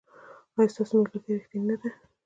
ایا 0.55 0.71
ستاسو 0.73 0.93
ملګرتیا 0.99 1.33
ریښتینې 1.35 1.65
نه 1.69 1.75
ده؟ 1.81 1.89